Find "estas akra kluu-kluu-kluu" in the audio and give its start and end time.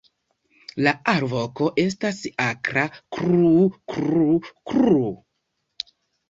1.83-5.13